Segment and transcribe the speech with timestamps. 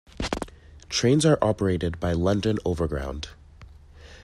[0.89, 3.27] Trains are operated by London Overground.